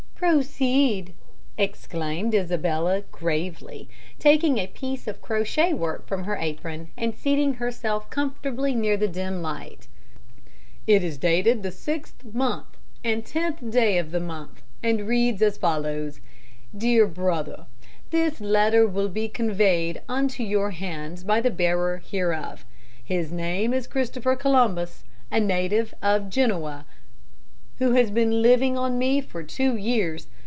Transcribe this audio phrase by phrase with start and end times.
[0.21, 1.15] "Proceed,"
[1.57, 3.89] exclaimed Isabella, gravely,
[4.19, 9.07] taking a piece of crochet work from her apron and seating herself comfortably near the
[9.07, 9.87] dim light.
[10.85, 12.67] "It is dated the sixth month
[13.03, 16.19] and tenth day of the month, and reads as follows:
[16.77, 17.65] "DEAR BROTHER:
[18.11, 22.63] "This letter will be conveyed unto your hands by the bearer hereof.
[23.03, 26.85] His name is Christopher Columbus, a native of Genoa,
[27.77, 30.27] who has been living on me for two years.